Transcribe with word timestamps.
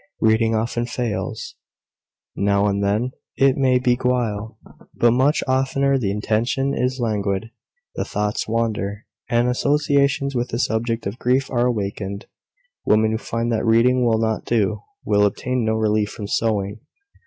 Reading 0.19 0.55
often 0.55 0.87
fails. 0.87 1.53
Now 2.35 2.65
and 2.65 2.83
then 2.83 3.11
it 3.35 3.55
may 3.55 3.77
beguile; 3.77 4.57
but 4.95 5.11
much 5.11 5.43
oftener 5.47 5.99
the 5.99 6.11
attention 6.11 6.73
is 6.73 6.99
languid, 6.99 7.51
the 7.93 8.03
thoughts 8.03 8.47
wander, 8.47 9.05
and 9.29 9.47
associations 9.47 10.33
with 10.33 10.49
the 10.49 10.57
subject 10.57 11.05
of 11.05 11.19
grief 11.19 11.51
are 11.51 11.67
awakened. 11.67 12.25
Women 12.83 13.11
who 13.11 13.19
find 13.19 13.51
that 13.51 13.63
reading 13.63 14.03
will 14.03 14.17
not 14.17 14.43
do, 14.43 14.81
will 15.05 15.23
obtain 15.23 15.63
no 15.63 15.75
relief 15.75 16.09
from 16.09 16.25
sewing. 16.27 16.79